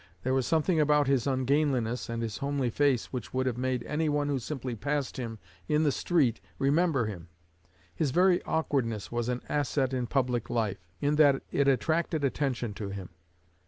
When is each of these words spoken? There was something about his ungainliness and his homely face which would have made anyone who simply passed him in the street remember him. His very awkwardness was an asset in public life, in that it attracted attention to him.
There 0.23 0.33
was 0.33 0.47
something 0.47 0.79
about 0.79 1.05
his 1.05 1.27
ungainliness 1.27 2.09
and 2.09 2.23
his 2.23 2.39
homely 2.39 2.71
face 2.71 3.13
which 3.13 3.35
would 3.35 3.45
have 3.45 3.59
made 3.59 3.83
anyone 3.83 4.29
who 4.29 4.39
simply 4.39 4.73
passed 4.75 5.17
him 5.17 5.37
in 5.67 5.83
the 5.83 5.91
street 5.91 6.41
remember 6.57 7.05
him. 7.05 7.27
His 7.93 8.09
very 8.09 8.41
awkwardness 8.41 9.11
was 9.11 9.29
an 9.29 9.43
asset 9.47 9.93
in 9.93 10.07
public 10.07 10.49
life, 10.49 10.87
in 11.01 11.17
that 11.17 11.43
it 11.51 11.67
attracted 11.67 12.23
attention 12.23 12.73
to 12.73 12.89
him. 12.89 13.09